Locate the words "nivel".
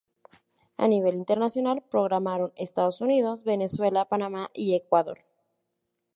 0.93-1.13